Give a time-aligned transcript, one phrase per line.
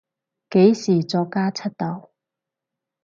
[0.49, 2.09] 幾時作家出道？